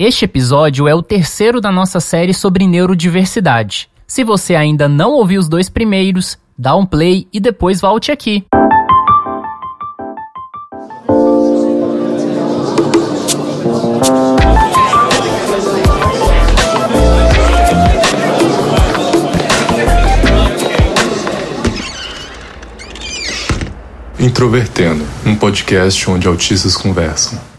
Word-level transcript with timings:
Este 0.00 0.26
episódio 0.26 0.86
é 0.86 0.94
o 0.94 1.02
terceiro 1.02 1.60
da 1.60 1.72
nossa 1.72 1.98
série 1.98 2.32
sobre 2.32 2.68
neurodiversidade. 2.68 3.90
Se 4.06 4.22
você 4.22 4.54
ainda 4.54 4.88
não 4.88 5.10
ouviu 5.10 5.40
os 5.40 5.48
dois 5.48 5.68
primeiros, 5.68 6.38
dá 6.56 6.76
um 6.76 6.86
play 6.86 7.26
e 7.32 7.40
depois 7.40 7.80
volte 7.80 8.12
aqui. 8.12 8.46
Introvertendo, 24.20 25.04
um 25.26 25.34
podcast 25.34 26.08
onde 26.08 26.28
autistas 26.28 26.76
conversam. 26.76 27.57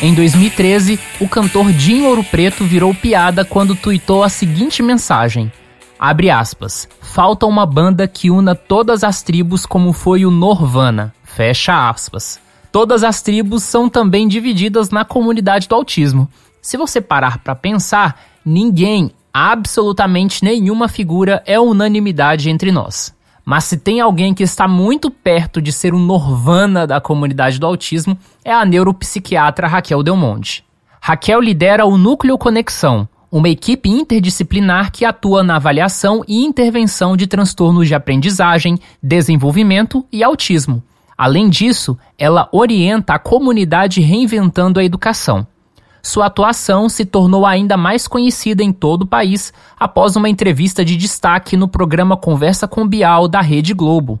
Em 0.00 0.14
2013, 0.14 0.96
o 1.18 1.28
cantor 1.28 1.72
Dinho 1.72 2.06
Ouro 2.06 2.22
Preto 2.22 2.62
virou 2.62 2.94
piada 2.94 3.44
quando 3.44 3.74
tuitou 3.74 4.22
a 4.22 4.28
seguinte 4.28 4.80
mensagem: 4.80 5.50
Abre 5.98 6.30
aspas. 6.30 6.88
Falta 7.00 7.46
uma 7.46 7.66
banda 7.66 8.06
que 8.06 8.30
una 8.30 8.54
todas 8.54 9.02
as 9.02 9.22
tribos 9.22 9.66
como 9.66 9.92
foi 9.92 10.24
o 10.24 10.30
Norvana. 10.30 11.12
Fecha 11.24 11.90
aspas. 11.90 12.38
Todas 12.70 13.02
as 13.02 13.20
tribos 13.22 13.64
são 13.64 13.88
também 13.88 14.28
divididas 14.28 14.90
na 14.90 15.04
comunidade 15.04 15.66
do 15.66 15.74
autismo. 15.74 16.28
Se 16.62 16.76
você 16.76 17.00
parar 17.00 17.38
para 17.38 17.56
pensar, 17.56 18.22
ninguém, 18.44 19.10
absolutamente 19.32 20.44
nenhuma 20.44 20.86
figura 20.86 21.42
é 21.44 21.58
unanimidade 21.58 22.48
entre 22.48 22.70
nós. 22.70 23.12
Mas 23.48 23.64
se 23.64 23.78
tem 23.78 23.98
alguém 23.98 24.34
que 24.34 24.42
está 24.42 24.68
muito 24.68 25.10
perto 25.10 25.62
de 25.62 25.72
ser 25.72 25.94
um 25.94 25.98
Norvana 25.98 26.86
da 26.86 27.00
comunidade 27.00 27.58
do 27.58 27.64
autismo, 27.64 28.14
é 28.44 28.52
a 28.52 28.62
neuropsiquiatra 28.62 29.66
Raquel 29.66 30.02
Del 30.02 30.16
Monte. 30.16 30.62
Raquel 31.00 31.40
lidera 31.40 31.86
o 31.86 31.96
Núcleo 31.96 32.36
Conexão, 32.36 33.08
uma 33.32 33.48
equipe 33.48 33.88
interdisciplinar 33.88 34.92
que 34.92 35.02
atua 35.02 35.42
na 35.42 35.56
avaliação 35.56 36.22
e 36.28 36.44
intervenção 36.44 37.16
de 37.16 37.26
transtornos 37.26 37.88
de 37.88 37.94
aprendizagem, 37.94 38.78
desenvolvimento 39.02 40.04
e 40.12 40.22
autismo. 40.22 40.82
Além 41.16 41.48
disso, 41.48 41.96
ela 42.18 42.50
orienta 42.52 43.14
a 43.14 43.18
comunidade 43.18 44.02
reinventando 44.02 44.78
a 44.78 44.84
educação 44.84 45.46
sua 46.08 46.26
atuação 46.26 46.88
se 46.88 47.04
tornou 47.04 47.44
ainda 47.44 47.76
mais 47.76 48.08
conhecida 48.08 48.62
em 48.62 48.72
todo 48.72 49.02
o 49.02 49.06
país 49.06 49.52
após 49.78 50.16
uma 50.16 50.28
entrevista 50.28 50.84
de 50.84 50.96
destaque 50.96 51.56
no 51.56 51.68
programa 51.68 52.16
Conversa 52.16 52.66
com 52.66 52.88
Bial 52.88 53.28
da 53.28 53.40
Rede 53.40 53.74
Globo. 53.74 54.18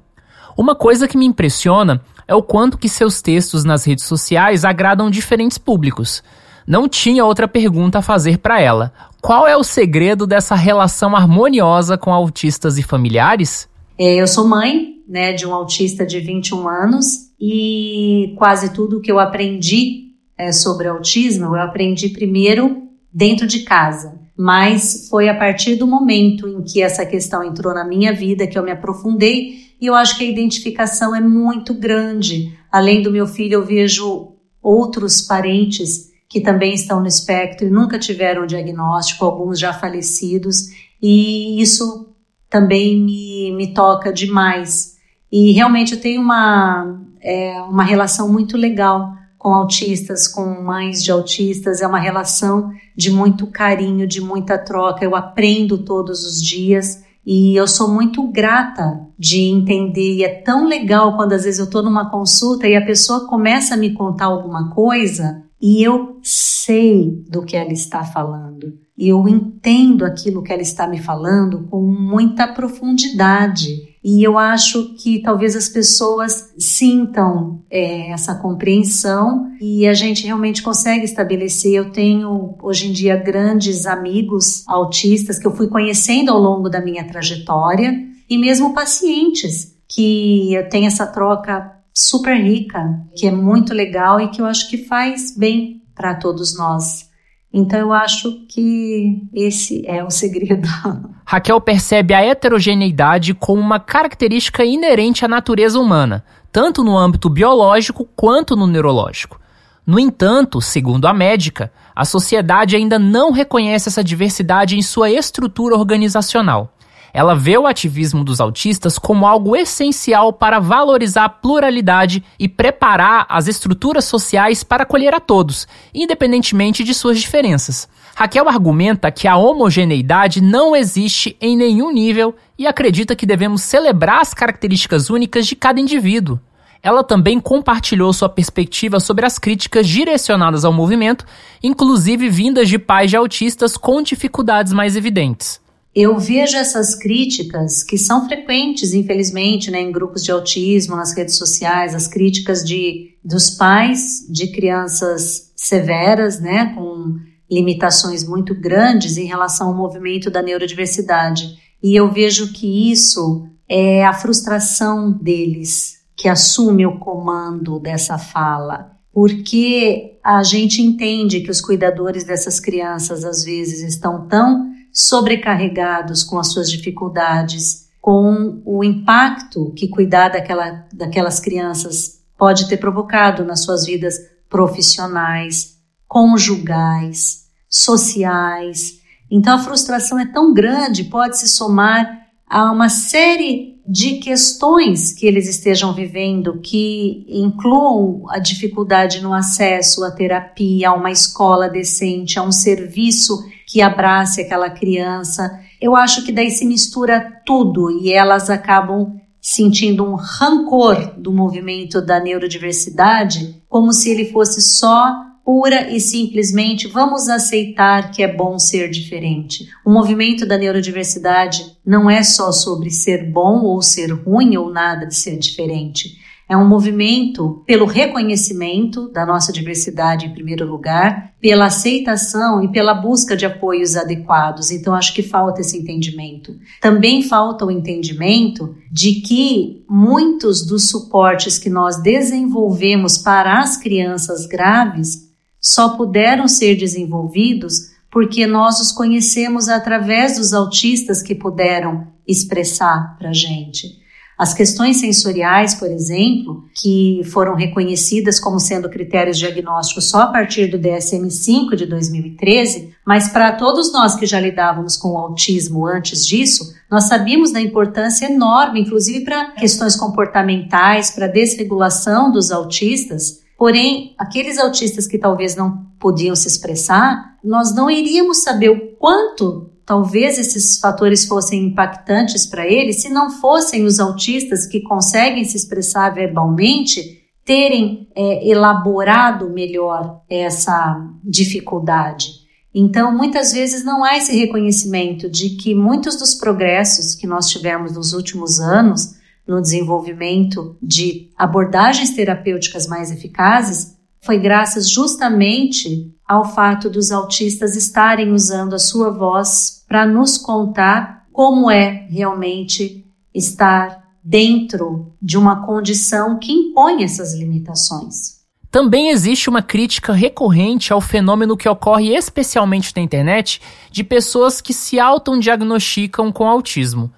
Uma 0.56 0.74
coisa 0.74 1.08
que 1.08 1.16
me 1.16 1.24
impressiona 1.24 2.02
é 2.26 2.34
o 2.34 2.42
quanto 2.42 2.76
que 2.76 2.88
seus 2.88 3.22
textos 3.22 3.64
nas 3.64 3.84
redes 3.86 4.04
sociais 4.04 4.64
agradam 4.64 5.10
diferentes 5.10 5.56
públicos. 5.56 6.22
Não 6.66 6.86
tinha 6.86 7.24
outra 7.24 7.48
pergunta 7.48 8.00
a 8.00 8.02
fazer 8.02 8.38
para 8.38 8.60
ela. 8.60 8.92
Qual 9.22 9.48
é 9.48 9.56
o 9.56 9.64
segredo 9.64 10.26
dessa 10.26 10.54
relação 10.54 11.16
harmoniosa 11.16 11.96
com 11.96 12.12
autistas 12.12 12.76
e 12.76 12.82
familiares? 12.82 13.66
É, 13.98 14.20
eu 14.20 14.26
sou 14.26 14.46
mãe 14.46 14.96
né, 15.08 15.32
de 15.32 15.46
um 15.46 15.54
autista 15.54 16.04
de 16.04 16.20
21 16.20 16.68
anos 16.68 17.06
e 17.40 18.34
quase 18.36 18.74
tudo 18.74 19.00
que 19.00 19.10
eu 19.10 19.18
aprendi 19.18 20.07
é, 20.38 20.52
sobre 20.52 20.86
autismo, 20.86 21.56
eu 21.56 21.60
aprendi 21.60 22.08
primeiro 22.08 22.84
dentro 23.12 23.46
de 23.46 23.64
casa, 23.64 24.18
mas 24.36 25.08
foi 25.10 25.28
a 25.28 25.36
partir 25.36 25.74
do 25.74 25.86
momento 25.86 26.46
em 26.46 26.62
que 26.62 26.80
essa 26.80 27.04
questão 27.04 27.42
entrou 27.42 27.74
na 27.74 27.84
minha 27.84 28.12
vida 28.12 28.46
que 28.46 28.56
eu 28.56 28.62
me 28.62 28.70
aprofundei 28.70 29.68
e 29.80 29.86
eu 29.86 29.94
acho 29.94 30.16
que 30.16 30.24
a 30.24 30.28
identificação 30.28 31.14
é 31.14 31.20
muito 31.20 31.74
grande. 31.74 32.56
Além 32.70 33.02
do 33.02 33.10
meu 33.10 33.26
filho, 33.26 33.54
eu 33.54 33.64
vejo 33.64 34.32
outros 34.62 35.22
parentes 35.22 36.08
que 36.28 36.40
também 36.40 36.74
estão 36.74 37.00
no 37.00 37.06
espectro 37.06 37.66
e 37.66 37.70
nunca 37.70 37.98
tiveram 37.98 38.46
diagnóstico, 38.46 39.24
alguns 39.24 39.58
já 39.58 39.72
falecidos, 39.72 40.68
e 41.00 41.60
isso 41.60 42.14
também 42.50 43.00
me, 43.00 43.52
me 43.56 43.72
toca 43.72 44.12
demais. 44.12 44.96
E 45.32 45.52
realmente 45.52 45.94
eu 45.94 46.00
tenho 46.00 46.20
uma, 46.20 47.00
é, 47.20 47.60
uma 47.62 47.82
relação 47.82 48.30
muito 48.30 48.56
legal 48.56 49.12
com 49.38 49.54
autistas, 49.54 50.26
com 50.26 50.62
mães 50.62 51.02
de 51.02 51.12
autistas, 51.12 51.80
é 51.80 51.86
uma 51.86 52.00
relação 52.00 52.70
de 52.96 53.10
muito 53.10 53.46
carinho, 53.46 54.06
de 54.06 54.20
muita 54.20 54.58
troca. 54.58 55.04
Eu 55.04 55.14
aprendo 55.14 55.78
todos 55.78 56.26
os 56.26 56.42
dias 56.42 57.04
e 57.24 57.54
eu 57.54 57.68
sou 57.68 57.88
muito 57.88 58.26
grata 58.26 59.00
de 59.16 59.42
entender. 59.42 60.16
E 60.16 60.24
é 60.24 60.42
tão 60.42 60.66
legal 60.66 61.14
quando 61.16 61.34
às 61.34 61.44
vezes 61.44 61.60
eu 61.60 61.66
estou 61.66 61.82
numa 61.82 62.10
consulta 62.10 62.66
e 62.66 62.74
a 62.74 62.84
pessoa 62.84 63.28
começa 63.28 63.74
a 63.74 63.76
me 63.76 63.92
contar 63.92 64.26
alguma 64.26 64.70
coisa 64.70 65.44
e 65.60 65.82
eu 65.82 66.18
sei 66.22 67.24
do 67.28 67.44
que 67.44 67.56
ela 67.56 67.72
está 67.72 68.04
falando. 68.04 68.78
E 68.96 69.08
eu 69.08 69.28
entendo 69.28 70.04
aquilo 70.04 70.42
que 70.42 70.52
ela 70.52 70.62
está 70.62 70.86
me 70.86 70.98
falando 70.98 71.68
com 71.68 71.82
muita 71.82 72.48
profundidade. 72.48 73.87
E 74.02 74.22
eu 74.22 74.38
acho 74.38 74.94
que 74.94 75.20
talvez 75.20 75.56
as 75.56 75.68
pessoas 75.68 76.52
sintam 76.58 77.62
é, 77.70 78.10
essa 78.10 78.34
compreensão 78.34 79.50
e 79.60 79.86
a 79.86 79.94
gente 79.94 80.24
realmente 80.24 80.62
consegue 80.62 81.04
estabelecer. 81.04 81.72
Eu 81.72 81.90
tenho 81.90 82.56
hoje 82.62 82.88
em 82.88 82.92
dia 82.92 83.16
grandes 83.16 83.86
amigos 83.86 84.62
autistas 84.68 85.38
que 85.38 85.46
eu 85.46 85.54
fui 85.54 85.68
conhecendo 85.68 86.30
ao 86.30 86.38
longo 86.38 86.68
da 86.68 86.80
minha 86.80 87.04
trajetória 87.04 87.92
e 88.28 88.38
mesmo 88.38 88.72
pacientes 88.72 89.76
que 89.88 90.54
eu 90.54 90.68
tenho 90.68 90.86
essa 90.86 91.06
troca 91.06 91.72
super 91.92 92.36
rica, 92.36 93.00
que 93.16 93.26
é 93.26 93.32
muito 93.32 93.74
legal 93.74 94.20
e 94.20 94.28
que 94.28 94.40
eu 94.40 94.46
acho 94.46 94.68
que 94.68 94.78
faz 94.78 95.34
bem 95.36 95.82
para 95.94 96.14
todos 96.14 96.56
nós. 96.56 97.07
Então 97.52 97.78
eu 97.78 97.92
acho 97.92 98.44
que 98.46 99.22
esse 99.32 99.82
é 99.86 100.04
o 100.04 100.10
segredo. 100.10 100.68
Raquel 101.24 101.60
percebe 101.60 102.14
a 102.14 102.22
heterogeneidade 102.22 103.34
como 103.34 103.60
uma 103.60 103.80
característica 103.80 104.64
inerente 104.64 105.24
à 105.24 105.28
natureza 105.28 105.78
humana, 105.78 106.24
tanto 106.52 106.84
no 106.84 106.96
âmbito 106.96 107.28
biológico 107.30 108.06
quanto 108.16 108.54
no 108.54 108.66
neurológico. 108.66 109.40
No 109.86 109.98
entanto, 109.98 110.60
segundo 110.60 111.06
a 111.06 111.14
médica, 111.14 111.72
a 111.96 112.04
sociedade 112.04 112.76
ainda 112.76 112.98
não 112.98 113.32
reconhece 113.32 113.88
essa 113.88 114.04
diversidade 114.04 114.76
em 114.76 114.82
sua 114.82 115.10
estrutura 115.10 115.76
organizacional. 115.76 116.74
Ela 117.12 117.34
vê 117.34 117.56
o 117.56 117.66
ativismo 117.66 118.22
dos 118.22 118.40
autistas 118.40 118.98
como 118.98 119.26
algo 119.26 119.56
essencial 119.56 120.32
para 120.32 120.58
valorizar 120.58 121.24
a 121.24 121.28
pluralidade 121.28 122.22
e 122.38 122.48
preparar 122.48 123.26
as 123.28 123.48
estruturas 123.48 124.04
sociais 124.04 124.62
para 124.62 124.82
acolher 124.82 125.14
a 125.14 125.20
todos, 125.20 125.66
independentemente 125.94 126.84
de 126.84 126.94
suas 126.94 127.18
diferenças. 127.18 127.88
Raquel 128.14 128.48
argumenta 128.48 129.10
que 129.10 129.28
a 129.28 129.36
homogeneidade 129.36 130.40
não 130.40 130.74
existe 130.74 131.36
em 131.40 131.56
nenhum 131.56 131.92
nível 131.92 132.34
e 132.58 132.66
acredita 132.66 133.16
que 133.16 133.26
devemos 133.26 133.62
celebrar 133.62 134.20
as 134.20 134.34
características 134.34 135.08
únicas 135.08 135.46
de 135.46 135.56
cada 135.56 135.80
indivíduo. 135.80 136.38
Ela 136.82 137.02
também 137.02 137.40
compartilhou 137.40 138.12
sua 138.12 138.28
perspectiva 138.28 139.00
sobre 139.00 139.26
as 139.26 139.38
críticas 139.38 139.88
direcionadas 139.88 140.64
ao 140.64 140.72
movimento, 140.72 141.24
inclusive 141.62 142.28
vindas 142.28 142.68
de 142.68 142.78
pais 142.78 143.10
de 143.10 143.16
autistas 143.16 143.76
com 143.76 144.00
dificuldades 144.02 144.72
mais 144.72 144.94
evidentes 144.94 145.60
eu 146.00 146.16
vejo 146.16 146.56
essas 146.56 146.94
críticas 146.94 147.82
que 147.82 147.98
são 147.98 148.24
frequentes, 148.26 148.92
infelizmente, 148.92 149.68
né, 149.68 149.80
em 149.80 149.90
grupos 149.90 150.22
de 150.22 150.30
autismo, 150.30 150.94
nas 150.94 151.12
redes 151.12 151.36
sociais, 151.36 151.92
as 151.92 152.06
críticas 152.06 152.62
de 152.62 153.16
dos 153.24 153.50
pais 153.50 154.24
de 154.30 154.52
crianças 154.52 155.52
severas, 155.56 156.40
né, 156.40 156.72
com 156.74 157.16
limitações 157.50 158.26
muito 158.26 158.54
grandes 158.54 159.16
em 159.16 159.24
relação 159.24 159.68
ao 159.68 159.74
movimento 159.74 160.30
da 160.30 160.40
neurodiversidade. 160.40 161.58
E 161.82 161.98
eu 161.98 162.08
vejo 162.12 162.52
que 162.52 162.92
isso 162.92 163.48
é 163.68 164.04
a 164.04 164.12
frustração 164.12 165.10
deles 165.10 165.98
que 166.16 166.28
assume 166.28 166.86
o 166.86 167.00
comando 167.00 167.80
dessa 167.80 168.18
fala, 168.18 168.92
porque 169.12 170.18
a 170.22 170.44
gente 170.44 170.80
entende 170.80 171.40
que 171.40 171.50
os 171.50 171.60
cuidadores 171.60 172.22
dessas 172.22 172.60
crianças 172.60 173.24
às 173.24 173.42
vezes 173.42 173.82
estão 173.82 174.28
tão 174.28 174.77
sobrecarregados 174.98 176.24
com 176.24 176.40
as 176.40 176.48
suas 176.48 176.68
dificuldades, 176.68 177.88
com 178.00 178.60
o 178.64 178.82
impacto 178.82 179.72
que 179.76 179.86
cuidar 179.86 180.30
daquela, 180.30 180.86
daquelas 180.92 181.38
crianças 181.38 182.20
pode 182.36 182.68
ter 182.68 182.78
provocado 182.78 183.44
nas 183.44 183.62
suas 183.62 183.86
vidas 183.86 184.16
profissionais, 184.50 185.76
conjugais, 186.08 187.44
sociais. 187.68 188.98
Então 189.30 189.54
a 189.54 189.60
frustração 189.60 190.18
é 190.18 190.26
tão 190.26 190.52
grande, 190.52 191.04
pode 191.04 191.38
se 191.38 191.46
somar 191.46 192.26
a 192.48 192.72
uma 192.72 192.88
série 192.88 193.80
de 193.86 194.16
questões 194.16 195.12
que 195.12 195.26
eles 195.26 195.48
estejam 195.48 195.94
vivendo 195.94 196.60
que 196.60 197.24
incluam 197.28 198.24
a 198.30 198.40
dificuldade 198.40 199.20
no 199.20 199.32
acesso 199.32 200.02
à 200.02 200.10
terapia, 200.10 200.88
a 200.90 200.94
uma 200.94 201.12
escola 201.12 201.68
decente, 201.68 202.38
a 202.38 202.42
um 202.42 202.52
serviço 202.52 203.44
que 203.68 203.82
abrace 203.82 204.40
aquela 204.40 204.70
criança. 204.70 205.60
Eu 205.78 205.94
acho 205.94 206.24
que 206.24 206.32
daí 206.32 206.50
se 206.50 206.64
mistura 206.64 207.20
tudo 207.44 207.90
e 207.90 208.10
elas 208.10 208.48
acabam 208.48 209.20
sentindo 209.40 210.04
um 210.04 210.14
rancor 210.14 211.14
do 211.18 211.30
movimento 211.30 212.00
da 212.00 212.18
neurodiversidade, 212.18 213.62
como 213.68 213.92
se 213.92 214.10
ele 214.10 214.32
fosse 214.32 214.62
só 214.62 215.28
pura 215.44 215.90
e 215.90 216.00
simplesmente 216.00 216.88
vamos 216.88 217.28
aceitar 217.28 218.10
que 218.10 218.22
é 218.22 218.30
bom 218.30 218.58
ser 218.58 218.90
diferente. 218.90 219.68
O 219.84 219.90
movimento 219.90 220.46
da 220.46 220.58
neurodiversidade 220.58 221.76
não 221.84 222.10
é 222.10 222.22
só 222.22 222.52
sobre 222.52 222.90
ser 222.90 223.30
bom 223.30 223.62
ou 223.62 223.80
ser 223.80 224.10
ruim 224.12 224.56
ou 224.56 224.70
nada 224.70 225.06
de 225.06 225.14
ser 225.14 225.38
diferente. 225.38 226.18
É 226.48 226.56
um 226.56 226.66
movimento 226.66 227.62
pelo 227.66 227.84
reconhecimento 227.84 229.10
da 229.10 229.26
nossa 229.26 229.52
diversidade 229.52 230.24
em 230.24 230.32
primeiro 230.32 230.66
lugar, 230.66 231.34
pela 231.40 231.66
aceitação 231.66 232.64
e 232.64 232.72
pela 232.72 232.94
busca 232.94 233.36
de 233.36 233.44
apoios 233.44 233.96
adequados. 233.96 234.70
Então 234.70 234.94
acho 234.94 235.12
que 235.12 235.22
falta 235.22 235.60
esse 235.60 235.76
entendimento. 235.76 236.56
Também 236.80 237.22
falta 237.22 237.66
o 237.66 237.70
entendimento 237.70 238.74
de 238.90 239.16
que 239.16 239.84
muitos 239.86 240.64
dos 240.64 240.88
suportes 240.88 241.58
que 241.58 241.68
nós 241.68 242.00
desenvolvemos 242.02 243.18
para 243.18 243.60
as 243.60 243.76
crianças 243.76 244.46
graves 244.46 245.28
só 245.60 245.90
puderam 245.90 246.48
ser 246.48 246.76
desenvolvidos 246.76 247.90
porque 248.10 248.46
nós 248.46 248.80
os 248.80 248.90
conhecemos 248.90 249.68
através 249.68 250.38
dos 250.38 250.54
autistas 250.54 251.22
que 251.22 251.34
puderam 251.34 252.06
expressar 252.26 253.16
para 253.18 253.30
a 253.30 253.34
gente. 253.34 254.07
As 254.38 254.54
questões 254.54 254.98
sensoriais, 254.98 255.74
por 255.74 255.90
exemplo, 255.90 256.62
que 256.72 257.22
foram 257.24 257.56
reconhecidas 257.56 258.38
como 258.38 258.60
sendo 258.60 258.88
critérios 258.88 259.36
diagnósticos 259.36 260.04
só 260.04 260.22
a 260.22 260.26
partir 260.28 260.68
do 260.68 260.78
DSM-5 260.78 261.74
de 261.74 261.86
2013, 261.86 262.94
mas 263.04 263.30
para 263.30 263.50
todos 263.52 263.92
nós 263.92 264.14
que 264.14 264.26
já 264.26 264.38
lidávamos 264.38 264.96
com 264.96 265.14
o 265.14 265.18
autismo 265.18 265.84
antes 265.84 266.24
disso, 266.24 266.72
nós 266.88 267.04
sabíamos 267.04 267.50
da 267.50 267.60
importância 267.60 268.26
enorme, 268.26 268.82
inclusive 268.82 269.24
para 269.24 269.50
questões 269.52 269.96
comportamentais, 269.96 271.10
para 271.10 271.26
desregulação 271.26 272.30
dos 272.30 272.52
autistas. 272.52 273.42
Porém, 273.58 274.14
aqueles 274.16 274.56
autistas 274.56 275.08
que 275.08 275.18
talvez 275.18 275.56
não 275.56 275.84
podiam 275.98 276.36
se 276.36 276.46
expressar, 276.46 277.36
nós 277.42 277.74
não 277.74 277.90
iríamos 277.90 278.38
saber 278.38 278.68
o 278.68 278.96
quanto 278.96 279.68
talvez 279.88 280.38
esses 280.38 280.78
fatores 280.78 281.24
fossem 281.24 281.64
impactantes 281.64 282.44
para 282.44 282.66
ele 282.66 282.92
se 282.92 283.08
não 283.08 283.30
fossem 283.30 283.86
os 283.86 283.98
autistas 283.98 284.66
que 284.66 284.82
conseguem 284.82 285.46
se 285.46 285.56
expressar 285.56 286.10
verbalmente 286.10 287.22
terem 287.42 288.06
é, 288.14 288.46
elaborado 288.46 289.48
melhor 289.48 290.20
essa 290.28 291.02
dificuldade. 291.24 292.32
Então, 292.74 293.16
muitas 293.16 293.50
vezes 293.54 293.82
não 293.82 294.04
há 294.04 294.18
esse 294.18 294.36
reconhecimento 294.36 295.26
de 295.26 295.56
que 295.56 295.74
muitos 295.74 296.16
dos 296.16 296.34
progressos 296.34 297.14
que 297.14 297.26
nós 297.26 297.48
tivemos 297.48 297.94
nos 297.94 298.12
últimos 298.12 298.60
anos 298.60 299.14
no 299.46 299.58
desenvolvimento 299.58 300.76
de 300.82 301.30
abordagens 301.34 302.10
terapêuticas 302.10 302.86
mais 302.86 303.10
eficazes 303.10 303.97
foi 304.20 304.38
graças 304.38 304.88
justamente 304.88 306.12
ao 306.26 306.44
fato 306.44 306.90
dos 306.90 307.10
autistas 307.10 307.76
estarem 307.76 308.32
usando 308.32 308.74
a 308.74 308.78
sua 308.78 309.10
voz 309.10 309.84
para 309.88 310.04
nos 310.06 310.36
contar 310.36 311.26
como 311.32 311.70
é 311.70 312.06
realmente 312.10 313.06
estar 313.34 314.02
dentro 314.22 315.14
de 315.22 315.38
uma 315.38 315.64
condição 315.64 316.38
que 316.38 316.52
impõe 316.52 317.02
essas 317.02 317.32
limitações. 317.32 318.38
Também 318.70 319.08
existe 319.08 319.48
uma 319.48 319.62
crítica 319.62 320.12
recorrente 320.12 320.92
ao 320.92 321.00
fenômeno 321.00 321.56
que 321.56 321.68
ocorre 321.68 322.14
especialmente 322.14 322.92
na 322.94 323.00
internet 323.00 323.62
de 323.90 324.04
pessoas 324.04 324.60
que 324.60 324.74
se 324.74 325.00
autodiagnosticam 325.00 326.30
com 326.30 326.46
autismo. 326.46 327.10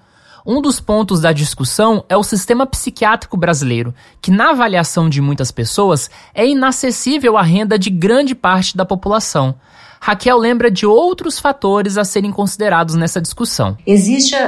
Um 0.44 0.62
dos 0.62 0.80
pontos 0.80 1.20
da 1.20 1.32
discussão 1.32 2.04
é 2.08 2.16
o 2.16 2.22
sistema 2.22 2.66
psiquiátrico 2.66 3.36
brasileiro, 3.36 3.94
que, 4.20 4.30
na 4.30 4.50
avaliação 4.50 5.08
de 5.08 5.20
muitas 5.20 5.50
pessoas, 5.50 6.10
é 6.34 6.46
inacessível 6.46 7.36
à 7.36 7.42
renda 7.42 7.78
de 7.78 7.90
grande 7.90 8.34
parte 8.34 8.76
da 8.76 8.84
população. 8.84 9.54
Raquel 10.02 10.38
lembra 10.38 10.70
de 10.70 10.86
outros 10.86 11.38
fatores 11.38 11.98
a 11.98 12.04
serem 12.04 12.32
considerados 12.32 12.94
nessa 12.94 13.20
discussão. 13.20 13.76
Existe 13.86 14.34
uh, 14.34 14.38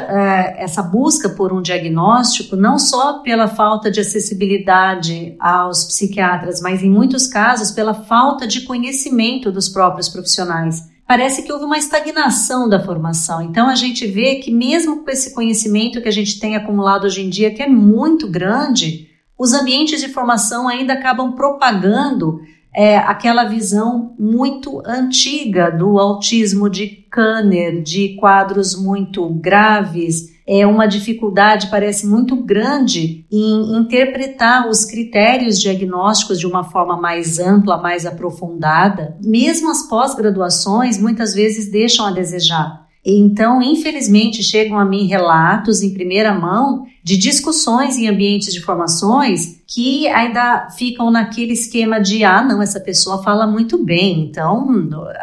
essa 0.56 0.82
busca 0.82 1.28
por 1.28 1.52
um 1.52 1.60
diagnóstico 1.60 2.56
não 2.56 2.78
só 2.78 3.18
pela 3.18 3.46
falta 3.46 3.90
de 3.90 4.00
acessibilidade 4.00 5.36
aos 5.38 5.84
psiquiatras, 5.84 6.62
mas 6.62 6.82
em 6.82 6.88
muitos 6.88 7.26
casos 7.26 7.70
pela 7.70 7.92
falta 7.92 8.46
de 8.46 8.62
conhecimento 8.62 9.52
dos 9.52 9.68
próprios 9.68 10.08
profissionais 10.08 10.90
parece 11.12 11.42
que 11.42 11.52
houve 11.52 11.66
uma 11.66 11.76
estagnação 11.76 12.66
da 12.66 12.82
formação. 12.82 13.42
Então 13.42 13.68
a 13.68 13.74
gente 13.74 14.06
vê 14.06 14.36
que 14.36 14.50
mesmo 14.50 15.04
com 15.04 15.10
esse 15.10 15.34
conhecimento 15.34 16.00
que 16.00 16.08
a 16.08 16.12
gente 16.12 16.40
tem 16.40 16.56
acumulado 16.56 17.04
hoje 17.04 17.20
em 17.20 17.28
dia, 17.28 17.52
que 17.52 17.62
é 17.62 17.68
muito 17.68 18.26
grande, 18.26 19.10
os 19.38 19.52
ambientes 19.52 20.00
de 20.00 20.08
formação 20.08 20.66
ainda 20.66 20.94
acabam 20.94 21.32
propagando 21.32 22.40
é, 22.74 22.96
aquela 22.96 23.44
visão 23.44 24.14
muito 24.18 24.82
antiga 24.86 25.70
do 25.70 25.98
autismo 25.98 26.70
de 26.70 26.86
Kanner, 27.10 27.82
de 27.82 28.16
quadros 28.16 28.74
muito 28.74 29.28
graves, 29.28 30.32
é 30.46 30.66
uma 30.66 30.86
dificuldade, 30.86 31.68
parece 31.70 32.06
muito 32.06 32.34
grande, 32.36 33.24
em 33.30 33.76
interpretar 33.76 34.68
os 34.68 34.84
critérios 34.84 35.60
diagnósticos 35.60 36.38
de 36.38 36.46
uma 36.46 36.64
forma 36.64 36.96
mais 36.96 37.38
ampla, 37.38 37.76
mais 37.76 38.04
aprofundada. 38.06 39.16
Mesmo 39.22 39.70
as 39.70 39.88
pós-graduações 39.88 40.98
muitas 40.98 41.34
vezes 41.34 41.70
deixam 41.70 42.06
a 42.06 42.10
desejar. 42.10 42.82
Então, 43.04 43.60
infelizmente, 43.60 44.42
chegam 44.42 44.78
a 44.78 44.84
mim 44.84 45.06
relatos 45.06 45.82
em 45.82 45.92
primeira 45.92 46.32
mão 46.32 46.86
de 47.02 47.16
discussões 47.16 47.96
em 47.96 48.08
ambientes 48.08 48.52
de 48.52 48.60
formações 48.60 49.60
que 49.66 50.06
ainda 50.08 50.68
ficam 50.76 51.10
naquele 51.10 51.52
esquema 51.52 52.00
de 52.00 52.24
ah, 52.24 52.42
não, 52.42 52.62
essa 52.62 52.78
pessoa 52.78 53.22
fala 53.22 53.46
muito 53.46 53.76
bem, 53.82 54.24
então 54.24 54.68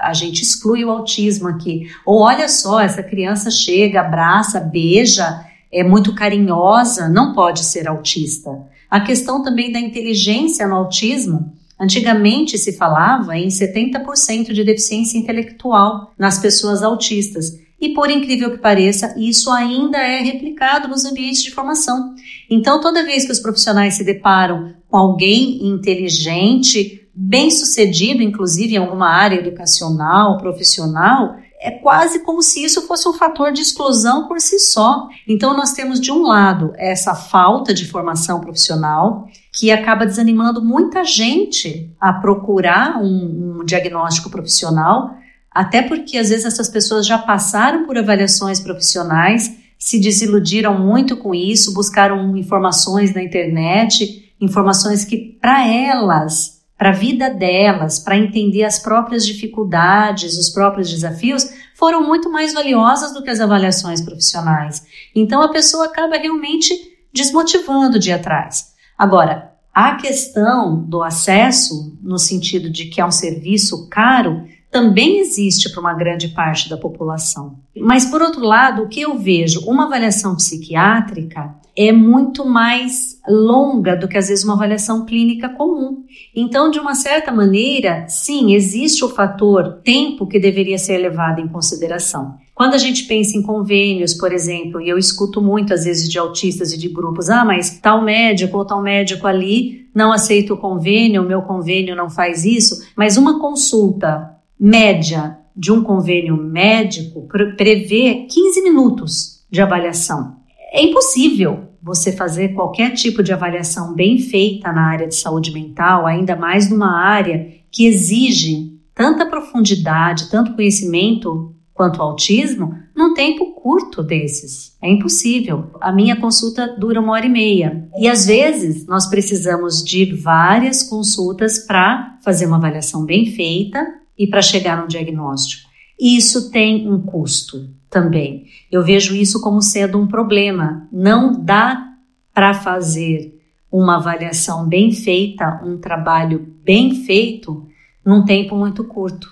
a 0.01 0.13
gente 0.13 0.41
exclui 0.41 0.83
o 0.83 0.91
autismo 0.91 1.47
aqui. 1.47 1.89
Ou 2.05 2.21
olha 2.21 2.49
só, 2.49 2.79
essa 2.79 3.01
criança 3.01 3.49
chega, 3.49 4.01
abraça, 4.01 4.59
beija, 4.59 5.45
é 5.71 5.83
muito 5.83 6.13
carinhosa, 6.13 7.07
não 7.07 7.33
pode 7.33 7.63
ser 7.63 7.87
autista. 7.87 8.49
A 8.89 8.99
questão 8.99 9.43
também 9.43 9.71
da 9.71 9.79
inteligência 9.79 10.67
no 10.67 10.75
autismo 10.75 11.53
Antigamente 11.79 12.57
se 12.57 12.73
falava 12.73 13.37
em 13.37 13.47
70% 13.47 14.51
de 14.51 14.65
deficiência 14.65 15.17
intelectual 15.17 16.13
nas 16.19 16.37
pessoas 16.37 16.83
autistas. 16.83 17.57
E 17.81 17.93
por 17.93 18.09
incrível 18.09 18.51
que 18.51 18.57
pareça, 18.57 19.15
isso 19.17 19.49
ainda 19.51 19.97
é 19.97 20.21
replicado 20.21 20.87
nos 20.87 21.05
ambientes 21.05 21.43
de 21.43 21.51
formação. 21.51 22.13
Então, 22.49 22.81
toda 22.81 23.05
vez 23.05 23.25
que 23.25 23.31
os 23.31 23.39
profissionais 23.39 23.93
se 23.93 24.03
deparam 24.03 24.73
com 24.89 24.97
alguém 24.97 25.65
inteligente, 25.65 27.07
bem-sucedido, 27.15 28.21
inclusive 28.21 28.75
em 28.75 28.77
alguma 28.77 29.09
área 29.09 29.37
educacional, 29.37 30.37
profissional, 30.37 31.35
é 31.61 31.71
quase 31.71 32.23
como 32.23 32.41
se 32.41 32.63
isso 32.63 32.87
fosse 32.87 33.07
um 33.07 33.13
fator 33.13 33.51
de 33.51 33.61
exclusão 33.61 34.27
por 34.27 34.39
si 34.39 34.57
só. 34.59 35.07
Então, 35.27 35.55
nós 35.55 35.73
temos, 35.73 35.99
de 35.99 36.11
um 36.11 36.23
lado, 36.23 36.73
essa 36.77 37.13
falta 37.13 37.73
de 37.73 37.85
formação 37.85 38.39
profissional, 38.39 39.27
que 39.53 39.69
acaba 39.69 40.05
desanimando 40.05 40.63
muita 40.63 41.03
gente 41.03 41.93
a 41.99 42.13
procurar 42.13 43.01
um, 43.01 43.59
um 43.59 43.65
diagnóstico 43.65 44.29
profissional, 44.29 45.11
até 45.59 45.81
porque 45.81 46.17
às 46.17 46.29
vezes 46.29 46.45
essas 46.45 46.69
pessoas 46.69 47.05
já 47.05 47.17
passaram 47.17 47.85
por 47.85 47.97
avaliações 47.97 48.61
profissionais, 48.61 49.57
se 49.77 49.99
desiludiram 49.99 50.79
muito 50.79 51.17
com 51.17 51.35
isso, 51.35 51.73
buscaram 51.73 52.37
informações 52.37 53.13
na 53.13 53.21
internet, 53.21 54.33
informações 54.39 55.03
que 55.03 55.17
para 55.17 55.67
elas, 55.67 56.61
para 56.77 56.91
a 56.91 56.93
vida 56.93 57.29
delas, 57.29 57.99
para 57.99 58.17
entender 58.17 58.63
as 58.63 58.79
próprias 58.79 59.25
dificuldades, 59.25 60.37
os 60.37 60.47
próprios 60.47 60.89
desafios, 60.89 61.49
foram 61.75 62.07
muito 62.07 62.31
mais 62.31 62.53
valiosas 62.53 63.13
do 63.13 63.21
que 63.21 63.29
as 63.29 63.41
avaliações 63.41 63.99
profissionais. 63.99 64.85
Então 65.13 65.41
a 65.41 65.51
pessoa 65.51 65.87
acaba 65.87 66.15
realmente 66.15 66.73
desmotivando 67.13 67.99
de 67.99 68.13
atrás. 68.13 68.67
Agora, 68.97 69.51
a 69.73 69.95
questão 69.95 70.81
do 70.81 71.03
acesso, 71.03 71.97
no 72.01 72.17
sentido 72.17 72.69
de 72.69 72.85
que 72.85 73.01
é 73.01 73.05
um 73.05 73.11
serviço 73.11 73.89
caro, 73.89 74.47
também 74.71 75.19
existe 75.19 75.69
para 75.69 75.79
uma 75.79 75.93
grande 75.93 76.29
parte 76.29 76.69
da 76.69 76.77
população. 76.77 77.59
Mas, 77.75 78.05
por 78.05 78.21
outro 78.21 78.41
lado, 78.41 78.83
o 78.83 78.87
que 78.87 79.01
eu 79.01 79.17
vejo? 79.17 79.61
Uma 79.65 79.85
avaliação 79.85 80.35
psiquiátrica 80.35 81.55
é 81.75 81.91
muito 81.91 82.45
mais 82.45 83.19
longa 83.27 83.95
do 83.95 84.07
que, 84.07 84.17
às 84.17 84.27
vezes, 84.27 84.43
uma 84.43 84.53
avaliação 84.53 85.05
clínica 85.05 85.49
comum. 85.49 86.03
Então, 86.35 86.69
de 86.69 86.79
uma 86.79 86.93
certa 86.93 87.31
maneira, 87.31 88.05
sim, 88.07 88.53
existe 88.53 89.03
o 89.03 89.09
fator 89.09 89.79
tempo 89.83 90.27
que 90.27 90.39
deveria 90.39 90.77
ser 90.77 90.97
levado 90.97 91.39
em 91.39 91.47
consideração. 91.47 92.37
Quando 92.53 92.73
a 92.73 92.77
gente 92.77 93.05
pensa 93.05 93.37
em 93.37 93.41
convênios, 93.41 94.13
por 94.13 94.33
exemplo, 94.33 94.81
e 94.81 94.89
eu 94.89 94.97
escuto 94.97 95.41
muito 95.41 95.73
às 95.73 95.85
vezes 95.85 96.09
de 96.09 96.19
autistas 96.19 96.73
e 96.73 96.77
de 96.77 96.89
grupos, 96.89 97.29
ah, 97.29 97.45
mas 97.45 97.79
tal 97.79 98.03
médico 98.03 98.57
ou 98.57 98.65
tal 98.65 98.81
médico 98.81 99.25
ali 99.25 99.87
não 99.95 100.11
aceita 100.11 100.53
o 100.53 100.57
convênio, 100.57 101.21
o 101.21 101.25
meu 101.25 101.41
convênio 101.43 101.95
não 101.95 102.09
faz 102.09 102.43
isso, 102.43 102.85
mas 102.97 103.15
uma 103.15 103.39
consulta 103.39 104.38
média 104.59 105.37
de 105.55 105.71
um 105.71 105.83
convênio 105.83 106.35
médico 106.35 107.27
prevê 107.55 108.27
15 108.29 108.61
minutos 108.61 109.45
de 109.49 109.61
avaliação. 109.61 110.37
É 110.71 110.83
impossível 110.83 111.69
você 111.81 112.11
fazer 112.11 112.49
qualquer 112.49 112.93
tipo 112.93 113.23
de 113.23 113.31
avaliação 113.31 113.93
bem 113.93 114.19
feita 114.19 114.71
na 114.71 114.87
área 114.87 115.07
de 115.07 115.15
saúde 115.15 115.51
mental, 115.51 116.05
ainda 116.05 116.35
mais 116.35 116.69
numa 116.69 116.91
área 116.91 117.47
que 117.71 117.85
exige 117.85 118.77
tanta 118.93 119.25
profundidade, 119.25 120.29
tanto 120.29 120.53
conhecimento 120.53 121.55
quanto 121.73 121.99
o 121.99 122.03
autismo, 122.03 122.75
num 122.93 123.13
tempo 123.13 123.53
curto 123.53 124.03
desses. 124.03 124.75
É 124.81 124.89
impossível. 124.89 125.71
A 125.79 125.93
minha 125.93 126.17
consulta 126.17 126.75
dura 126.77 126.99
uma 126.99 127.13
hora 127.13 127.25
e 127.25 127.29
meia. 127.29 127.87
E 127.97 128.09
às 128.09 128.25
vezes 128.25 128.85
nós 128.85 129.07
precisamos 129.07 129.81
de 129.81 130.13
várias 130.13 130.83
consultas 130.83 131.59
para 131.59 132.17
fazer 132.21 132.45
uma 132.45 132.57
avaliação 132.57 133.05
bem 133.05 133.27
feita 133.27 133.87
e 134.19 134.27
para 134.27 134.41
chegar 134.41 134.81
no 134.81 134.87
diagnóstico. 134.87 135.69
Isso 135.97 136.51
tem 136.51 136.87
um 136.87 137.01
custo 137.01 137.69
também. 137.89 138.45
Eu 138.69 138.83
vejo 138.83 139.15
isso 139.15 139.41
como 139.41 139.61
sendo 139.61 139.97
um 139.97 140.07
problema. 140.07 140.87
Não 140.91 141.43
dá 141.43 141.93
para 142.33 142.53
fazer 142.53 143.41
uma 143.71 143.95
avaliação 143.95 144.67
bem 144.67 144.91
feita, 144.91 145.61
um 145.65 145.77
trabalho 145.77 146.53
bem 146.63 147.03
feito, 147.05 147.65
num 148.05 148.25
tempo 148.25 148.55
muito 148.55 148.83
curto. 148.83 149.29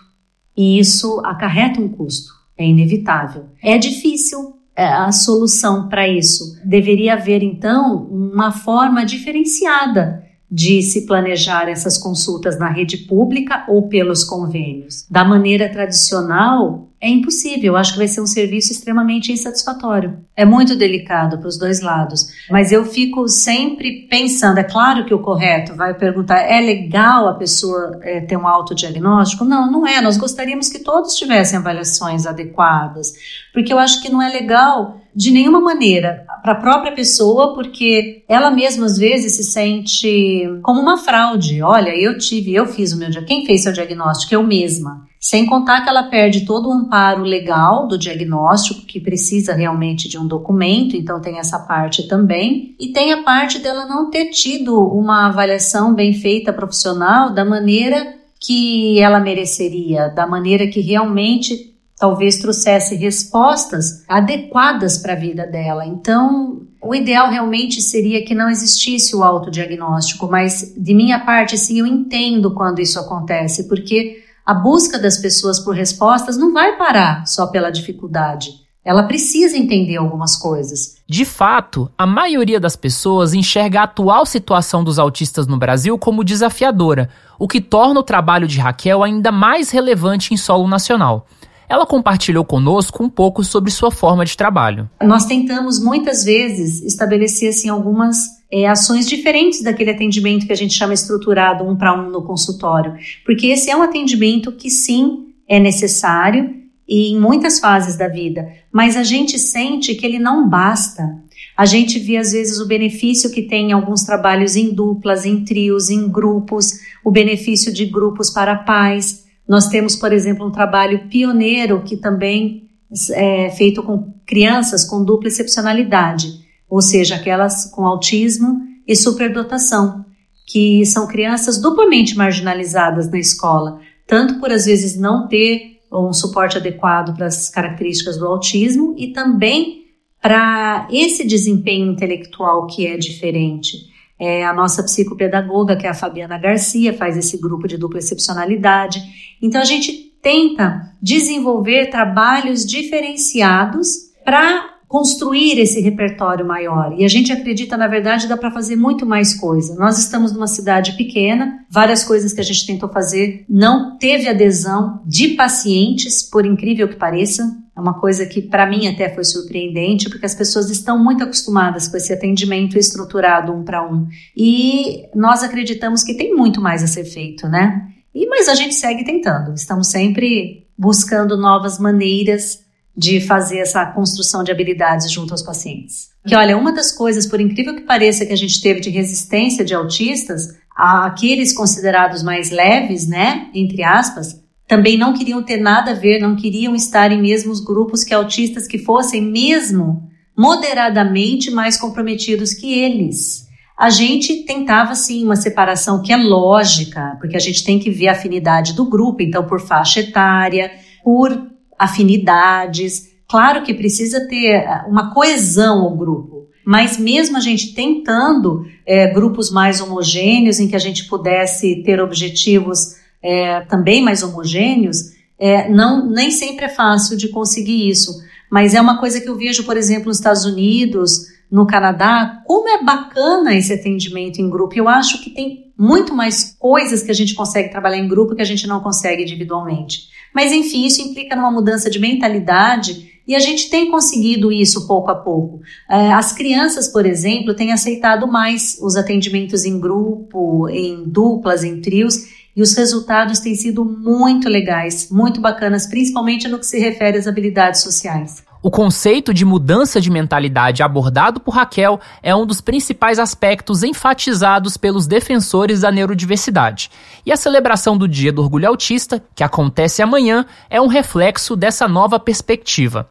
E 0.56 0.80
isso 0.80 1.20
acarreta 1.26 1.82
um 1.82 1.90
custo 1.90 2.38
é 2.58 2.66
inevitável. 2.66 3.46
É 3.62 3.78
difícil 3.78 4.58
é, 4.76 4.86
a 4.86 5.12
solução 5.12 5.88
para 5.88 6.08
isso. 6.08 6.60
Deveria 6.66 7.14
haver, 7.14 7.44
então, 7.44 8.04
uma 8.06 8.52
forma 8.52 9.06
diferenciada 9.06 10.26
de 10.50 10.82
se 10.82 11.06
planejar 11.06 11.68
essas 11.68 11.98
consultas 11.98 12.58
na 12.58 12.70
rede 12.70 12.98
pública 12.98 13.66
ou 13.68 13.88
pelos 13.88 14.24
convênios. 14.24 15.06
Da 15.10 15.26
maneira 15.26 15.70
tradicional, 15.70 16.87
é 17.00 17.10
impossível. 17.10 17.74
Eu 17.74 17.78
acho 17.78 17.94
que 17.94 18.00
vai 18.00 18.08
ser 18.08 18.22
um 18.22 18.26
serviço 18.26 18.72
extremamente 18.72 19.32
insatisfatório. 19.32 20.18
É 20.36 20.44
muito 20.44 20.76
delicado 20.76 21.38
para 21.38 21.48
os 21.48 21.58
dois 21.58 21.82
lados. 21.82 22.28
Mas 22.50 22.72
eu 22.72 22.86
fico 22.86 23.28
sempre 23.28 24.08
pensando: 24.10 24.58
é 24.58 24.64
claro 24.64 25.06
que 25.06 25.14
o 25.14 25.20
correto 25.20 25.76
vai 25.76 25.94
perguntar, 25.94 26.40
é 26.40 26.60
legal 26.60 27.28
a 27.28 27.36
pessoa 27.36 28.00
é, 28.02 28.22
ter 28.22 28.38
um 28.38 28.48
autodiagnóstico? 28.48 29.46
Não, 29.46 29.72
não 29.72 29.86
é. 29.86 30.02
Nós 30.02 30.18
gostaríamos 30.18 30.70
que 30.70 30.80
todos 30.80 31.16
tivessem 31.16 31.60
avaliações 31.60 32.26
adequadas, 32.26 33.14
porque 33.54 33.72
eu 33.72 33.78
acho 33.78 34.02
que 34.02 34.12
não 34.12 34.22
é 34.22 34.30
legal 34.30 35.00
de 35.16 35.32
nenhuma 35.32 35.60
maneira 35.60 36.26
para 36.44 36.52
a 36.52 36.62
própria 36.62 36.92
pessoa, 36.92 37.56
porque 37.56 38.24
ela 38.28 38.52
mesma 38.52 38.86
às 38.86 38.98
vezes 38.98 39.36
se 39.36 39.44
sente 39.44 40.48
como 40.62 40.80
uma 40.80 40.98
fraude. 40.98 41.62
Olha, 41.62 41.90
eu 41.90 42.18
tive, 42.18 42.54
eu 42.54 42.68
fiz 42.68 42.94
o 42.94 42.98
meu 42.98 43.10
dia. 43.10 43.24
Quem 43.24 43.46
fez 43.46 43.64
seu 43.64 43.74
diagnóstico? 43.74 44.34
Eu 44.34 44.44
mesma. 44.44 45.07
Sem 45.20 45.46
contar 45.46 45.82
que 45.82 45.90
ela 45.90 46.04
perde 46.04 46.46
todo 46.46 46.70
o 46.70 46.72
amparo 46.72 47.24
legal 47.24 47.88
do 47.88 47.98
diagnóstico, 47.98 48.86
que 48.86 49.00
precisa 49.00 49.54
realmente 49.54 50.08
de 50.08 50.18
um 50.18 50.28
documento, 50.28 50.96
então 50.96 51.20
tem 51.20 51.40
essa 51.40 51.60
parte 51.60 52.08
também. 52.08 52.76
E 52.80 52.90
tem 52.90 53.12
a 53.12 53.24
parte 53.24 53.60
dela 53.60 53.86
não 53.86 54.10
ter 54.10 54.26
tido 54.28 54.80
uma 54.80 55.28
avaliação 55.28 55.94
bem 55.94 56.14
feita 56.14 56.54
profissional 56.54 57.34
da 57.34 57.44
maneira 57.44 58.16
que 58.40 59.00
ela 59.00 59.20
mereceria, 59.20 60.10
da 60.10 60.28
maneira 60.28 60.68
que 60.68 60.80
realmente 60.80 61.74
talvez 62.00 62.38
trouxesse 62.38 62.96
respostas 62.96 64.04
adequadas 64.08 65.00
para 65.00 65.14
a 65.14 65.16
vida 65.16 65.48
dela. 65.48 65.84
Então, 65.84 66.62
o 66.80 66.94
ideal 66.94 67.30
realmente 67.30 67.82
seria 67.82 68.24
que 68.24 68.36
não 68.36 68.50
existisse 68.50 69.16
o 69.16 69.24
autodiagnóstico, 69.24 70.28
mas 70.28 70.76
de 70.78 70.94
minha 70.94 71.20
parte, 71.20 71.58
sim, 71.58 71.80
eu 71.80 71.88
entendo 71.88 72.54
quando 72.54 72.80
isso 72.80 73.00
acontece, 73.00 73.68
porque 73.68 74.27
a 74.48 74.54
busca 74.54 74.98
das 74.98 75.18
pessoas 75.18 75.60
por 75.60 75.76
respostas 75.76 76.38
não 76.38 76.54
vai 76.54 76.78
parar 76.78 77.28
só 77.28 77.48
pela 77.48 77.70
dificuldade. 77.70 78.52
Ela 78.82 79.04
precisa 79.04 79.58
entender 79.58 79.98
algumas 79.98 80.38
coisas. 80.38 80.96
De 81.06 81.26
fato, 81.26 81.92
a 81.98 82.08
maioria 82.08 82.58
das 82.58 82.74
pessoas 82.74 83.34
enxerga 83.34 83.82
a 83.82 83.84
atual 83.84 84.26
situação 84.26 84.86
dos 84.86 84.98
autistas 84.98 85.48
no 85.48 85.58
Brasil 85.58 86.00
como 86.00 86.24
desafiadora, 86.24 87.10
o 87.38 87.46
que 87.46 87.60
torna 87.60 88.00
o 88.00 88.04
trabalho 88.04 88.48
de 88.48 88.58
Raquel 88.58 89.04
ainda 89.04 89.34
mais 89.34 89.70
relevante 89.70 90.34
em 90.34 90.38
solo 90.38 90.66
nacional. 90.66 91.28
Ela 91.68 91.86
compartilhou 91.86 92.46
conosco 92.46 93.04
um 93.04 93.10
pouco 93.10 93.44
sobre 93.44 93.70
sua 93.70 93.92
forma 93.92 94.24
de 94.24 94.38
trabalho. 94.38 94.90
Nós 95.04 95.26
tentamos 95.26 95.78
muitas 95.78 96.24
vezes 96.24 96.82
estabelecer 96.84 97.50
assim, 97.50 97.68
algumas 97.68 98.37
é, 98.52 98.68
ações 98.68 99.08
diferentes 99.08 99.62
daquele 99.62 99.92
atendimento 99.92 100.46
que 100.46 100.54
a 100.54 100.58
gente 100.58 100.74
chama 100.74 100.94
estruturado 100.94 101.64
um 101.64 101.76
para 101.76 101.94
um 101.94 102.10
no 102.10 102.24
consultório, 102.24 102.96
porque 103.26 103.48
esse 103.48 103.70
é 103.70 103.76
um 103.76 103.82
atendimento 103.82 104.52
que 104.52 104.70
sim 104.70 105.34
é 105.48 105.60
necessário 105.60 106.56
e 106.88 107.12
em 107.12 107.20
muitas 107.20 107.60
fases 107.60 107.98
da 107.98 108.08
vida, 108.08 108.48
mas 108.72 108.96
a 108.96 109.04
gente 109.04 109.38
sente 109.38 109.96
que 109.96 110.06
ele 110.06 110.20
não 110.20 110.48
basta. 110.48 111.22
A 111.56 111.66
gente 111.66 112.00
vê 112.00 112.18
às 112.18 112.32
vezes 112.32 112.60
o 112.60 112.68
benefício 112.68 113.32
que 113.32 113.42
tem 113.42 113.70
em 113.70 113.74
alguns 113.74 114.04
trabalhos 114.04 114.56
em 114.56 114.74
duplas, 114.74 115.26
em 115.26 115.44
trios, 115.44 115.90
em 115.90 116.08
grupos, 116.10 116.80
o 117.04 117.12
benefício 117.12 117.74
de 117.74 117.86
grupos 117.86 118.30
para 118.30 118.56
pais. 118.56 119.26
Nós 119.48 119.68
temos, 119.68 119.96
por 119.96 120.14
exemplo, 120.14 120.48
um 120.48 120.52
trabalho 120.52 121.08
pioneiro 121.10 121.82
que 121.84 121.98
também 121.98 122.70
é 123.12 123.50
feito 123.50 123.84
com 123.84 124.14
crianças 124.26 124.86
com 124.86 125.04
dupla 125.04 125.28
excepcionalidade 125.28 126.47
ou 126.70 126.82
seja, 126.82 127.16
aquelas 127.16 127.66
com 127.72 127.86
autismo 127.86 128.62
e 128.88 128.96
superdotação, 128.96 130.06
que 130.46 130.86
são 130.86 131.08
crianças 131.08 131.62
duplamente 131.62 132.16
marginalizadas 132.16 133.10
na 133.12 133.20
escola, 133.20 133.80
tanto 134.06 134.40
por 134.40 134.52
às 134.52 134.66
vezes 134.66 134.98
não 134.98 135.28
ter 135.28 135.78
um 135.92 136.12
suporte 136.14 136.58
adequado 136.58 137.16
para 137.16 137.28
as 137.28 137.50
características 137.50 138.18
do 138.18 138.26
autismo 138.26 138.96
e 138.98 139.08
também 139.08 139.86
para 140.22 140.88
esse 140.92 141.26
desempenho 141.26 141.92
intelectual 141.92 142.68
que 142.68 142.86
é 142.86 142.98
diferente. 142.98 143.78
É, 144.20 144.44
a 144.46 144.54
nossa 144.54 144.82
psicopedagoga, 144.84 145.76
que 145.76 145.86
é 145.86 145.90
a 145.90 145.94
Fabiana 145.94 146.40
Garcia, 146.40 146.94
faz 146.94 147.16
esse 147.16 147.38
grupo 147.38 147.68
de 147.68 147.78
dupla 147.78 148.00
excepcionalidade. 148.00 149.02
Então 149.42 149.62
a 149.62 149.66
gente 149.66 149.92
tenta 150.22 150.92
desenvolver 151.02 151.90
trabalhos 151.90 152.66
diferenciados 152.66 154.08
para 154.26 154.77
construir 154.88 155.60
esse 155.60 155.82
repertório 155.82 156.46
maior. 156.46 156.96
E 156.98 157.04
a 157.04 157.08
gente 157.08 157.32
acredita, 157.32 157.76
na 157.76 157.88
verdade, 157.88 158.28
dá 158.28 158.38
para 158.38 158.52
fazer 158.52 158.76
muito 158.76 159.06
mais 159.06 159.34
coisa. 159.34 159.76
Nós 159.76 160.00
estamos 160.00 160.32
numa 160.32 160.48
cidade 160.48 160.94
pequena, 160.94 161.60
várias 161.70 162.04
coisas 162.04 162.32
que 162.32 162.40
a 162.40 162.44
gente 162.44 162.66
tentou 162.66 162.88
fazer 162.90 163.46
não 163.50 163.98
teve 163.98 164.30
adesão 164.30 165.02
de 165.06 165.30
pacientes, 165.30 166.24
por 166.24 166.46
incrível 166.46 166.88
que 166.88 166.96
pareça. 166.96 167.44
É 167.76 167.80
uma 167.80 168.00
coisa 168.00 168.26
que 168.26 168.42
para 168.42 168.66
mim 168.66 168.88
até 168.88 169.14
foi 169.14 169.24
surpreendente, 169.24 170.10
porque 170.10 170.26
as 170.26 170.34
pessoas 170.34 170.70
estão 170.70 171.02
muito 171.04 171.24
acostumadas 171.24 171.88
com 171.88 171.98
esse 171.98 172.14
atendimento 172.14 172.78
estruturado 172.78 173.54
um 173.54 173.64
para 173.64 173.86
um. 173.86 174.08
E 174.36 175.04
nós 175.14 175.44
acreditamos 175.44 176.02
que 176.02 176.16
tem 176.16 176.34
muito 176.34 176.62
mais 176.62 176.82
a 176.82 176.88
ser 176.88 177.04
feito, 177.04 177.48
né? 177.48 177.88
E 178.16 178.26
mas 178.26 178.48
a 178.48 178.56
gente 178.56 178.74
segue 178.74 179.04
tentando. 179.04 179.54
Estamos 179.54 179.88
sempre 179.88 180.66
buscando 180.78 181.38
novas 181.38 181.78
maneiras 181.78 182.67
de 182.98 183.22
fazer 183.22 183.60
essa 183.60 183.86
construção 183.86 184.44
de 184.44 184.52
habilidades 184.52 185.12
junto 185.12 185.32
aos 185.32 185.44
pacientes. 185.44 186.10
Que 186.26 186.36
olha, 186.36 186.58
uma 186.58 186.74
das 186.74 186.92
coisas, 186.92 187.28
por 187.28 187.40
incrível 187.40 187.76
que 187.76 187.84
pareça, 187.84 188.26
que 188.26 188.34
a 188.34 188.38
gente 188.38 188.60
teve 188.60 188.80
de 188.80 188.90
resistência 188.90 189.64
de 189.64 189.76
autistas, 189.76 190.56
aqueles 190.76 191.54
considerados 191.54 192.24
mais 192.24 192.50
leves, 192.50 193.08
né, 193.08 193.50
entre 193.54 193.84
aspas, 193.84 194.42
também 194.68 194.98
não 194.98 195.14
queriam 195.14 195.44
ter 195.44 195.58
nada 195.58 195.92
a 195.92 195.94
ver, 195.94 196.20
não 196.20 196.36
queriam 196.36 196.76
estar 196.76 197.12
em 197.12 197.22
mesmos 197.22 197.60
grupos 197.64 198.04
que 198.04 198.14
autistas 198.14 198.68
que 198.68 198.80
fossem 198.80 199.22
mesmo 199.22 200.10
moderadamente 200.36 201.50
mais 201.52 201.78
comprometidos 201.78 202.54
que 202.54 202.74
eles. 202.74 203.48
A 203.78 203.92
gente 203.92 204.44
tentava 204.44 204.96
sim 204.96 205.24
uma 205.24 205.36
separação 205.36 206.02
que 206.02 206.12
é 206.12 206.18
lógica, 206.18 207.16
porque 207.20 207.38
a 207.38 207.40
gente 207.40 207.64
tem 207.64 207.78
que 207.78 207.92
ver 207.92 208.08
a 208.08 208.14
afinidade 208.14 208.74
do 208.74 208.86
grupo, 208.86 209.22
então 209.22 209.46
por 209.46 209.62
faixa 209.62 210.00
etária, 210.00 210.72
por 211.04 211.57
afinidades. 211.78 213.12
Claro 213.28 213.64
que 213.64 213.74
precisa 213.74 214.28
ter 214.28 214.48
eh, 214.48 214.84
uma 214.88 215.14
coesão 215.14 215.82
ao 215.82 215.96
grupo, 215.96 216.48
mas 216.66 216.98
mesmo 216.98 217.38
a 217.38 217.40
gente 217.40 217.74
tentando 217.74 218.66
é, 218.86 219.08
grupos 219.14 219.52
mais 219.52 219.80
homogêneos, 219.80 220.60
em 220.60 220.68
que 220.68 220.76
a 220.76 220.80
gente 220.80 221.06
pudesse 221.06 221.84
ter 221.84 222.02
objetivos 222.02 222.96
é, 223.22 223.62
também 223.62 224.02
mais 224.02 224.24
homogêneos, 224.24 225.14
é, 225.40 225.70
não, 225.70 226.10
nem 226.10 226.32
sempre 226.32 226.66
é 226.66 226.70
fácil 226.70 227.16
de 227.16 227.30
conseguir 227.30 227.88
isso. 227.90 228.12
Mas 228.50 228.74
é 228.74 228.82
uma 228.82 229.00
coisa 229.00 229.20
que 229.20 229.30
eu 229.30 229.38
vejo, 229.38 229.64
por 229.64 229.78
exemplo, 229.78 230.08
nos 230.08 230.18
Estados 230.18 230.46
Unidos, 230.46 231.28
no 231.52 231.66
Canadá, 231.66 232.42
como 232.46 232.68
é 232.68 232.84
bacana 232.84 233.56
esse 233.56 233.74
atendimento 233.74 234.40
em 234.40 234.50
grupo. 234.50 234.76
Eu 234.76 234.88
acho 234.88 235.24
que 235.24 235.30
tem 235.30 235.72
muito 235.78 236.14
mais 236.14 236.56
coisas 236.60 237.04
que 237.04 237.12
a 237.12 237.14
gente 237.14 237.36
consegue 237.36 237.70
trabalhar 237.70 237.98
em 237.98 238.08
grupo 238.08 238.36
que 238.36 238.42
a 238.42 238.46
gente 238.46 238.68
não 238.68 238.82
consegue 238.82 239.24
individualmente. 239.24 240.10
Mas 240.34 240.52
enfim, 240.52 240.86
isso 240.86 241.02
implica 241.02 241.36
numa 241.36 241.52
mudança 241.52 241.90
de 241.90 242.00
mentalidade 242.00 243.18
e 243.28 243.36
a 243.36 243.40
gente 243.40 243.70
tem 243.70 243.92
conseguido 243.92 244.52
isso 244.52 244.88
pouco 244.88 245.12
a 245.12 245.16
pouco. 245.16 245.62
É, 245.90 246.14
as 246.14 246.32
crianças, 246.32 246.88
por 246.88 247.06
exemplo, 247.06 247.54
têm 247.54 247.74
aceitado 247.74 248.28
mais 248.28 248.78
os 248.82 248.96
atendimentos 248.96 249.66
em 249.66 249.80
grupo, 249.80 250.70
em 250.70 251.04
duplas, 251.06 251.64
em 251.64 251.82
trios, 251.82 252.38
e 252.56 252.62
os 252.62 252.74
resultados 252.74 253.40
têm 253.40 253.54
sido 253.54 253.86
muito 253.86 254.50
legais, 254.50 255.10
muito 255.12 255.40
bacanas, 255.40 255.86
principalmente 255.86 256.48
no 256.48 256.58
que 256.58 256.66
se 256.66 256.80
refere 256.80 257.18
às 257.18 257.28
habilidades 257.28 257.82
sociais. 257.82 258.44
O 258.62 258.72
conceito 258.72 259.34
de 259.34 259.46
mudança 259.46 260.02
de 260.02 260.10
mentalidade 260.10 260.82
abordado 260.82 261.40
por 261.40 261.52
Raquel 261.52 262.00
é 262.24 262.36
um 262.36 262.46
dos 262.46 262.60
principais 262.60 263.20
aspectos 263.20 263.84
enfatizados 263.84 264.78
pelos 264.78 265.06
defensores 265.06 265.82
da 265.82 265.92
neurodiversidade. 265.92 266.90
E 267.26 267.32
a 267.32 267.38
celebração 267.38 267.98
do 267.98 268.08
Dia 268.08 268.34
do 268.34 268.42
Orgulho 268.42 268.68
Autista, 268.68 269.24
que 269.36 269.44
acontece 269.44 270.02
amanhã, 270.02 270.46
é 270.70 270.82
um 270.82 270.88
reflexo 270.88 271.56
dessa 271.56 271.88
nova 271.88 272.20
perspectiva. 272.20 273.08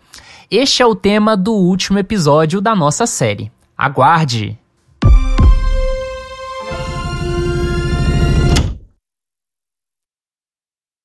Este 0.50 0.82
é 0.82 0.86
o 0.86 0.94
tema 0.94 1.36
do 1.36 1.52
último 1.52 1.98
episódio 1.98 2.60
da 2.60 2.74
nossa 2.74 3.06
série. 3.06 3.50
Aguarde! 3.76 4.58